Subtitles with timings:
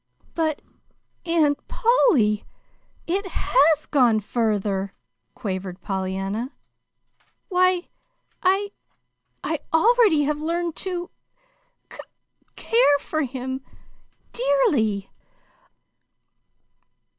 [0.33, 0.63] "But,
[1.27, 2.43] Aunt Polly,
[3.05, 4.95] it HAS gone further,"
[5.35, 6.53] quavered Pollyanna.
[7.49, 7.87] "Why,
[8.41, 8.71] I
[9.43, 11.09] I already have learned to lo
[11.93, 11.99] c
[12.55, 13.63] care for him
[14.33, 15.11] dearly."